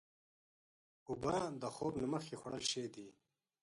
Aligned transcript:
اوبه 1.07 1.35
د 1.61 1.63
خوب 1.75 1.93
نه 2.01 2.07
مخکې 2.13 2.35
خوړل 2.41 2.63
ښې 2.71 2.85
دي. 2.93 3.07